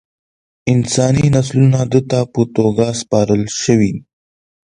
[0.73, 3.93] انساني نسلونه ده ته په توګه سپارل شوي.